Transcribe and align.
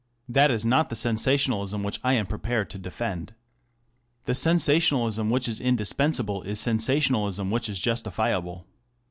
That 0.27 0.49
is 0.49 0.65
not 0.65 0.89
the 0.89 0.95
sensationalism 0.95 1.83
which 1.83 1.99
I 2.03 2.13
am 2.13 2.25
prepared 2.25 2.71
to 2.71 2.79
defend. 2.79 3.35
The 4.25 4.33
sensa 4.33 4.77
tionalism 4.77 5.29
which 5.29 5.47
is 5.47 5.59
indispensable 5.59 6.41
is 6.41 6.59
sensationalism 6.59 7.51
which 7.51 7.69
is 7.69 7.79
justifiable. 7.79 8.65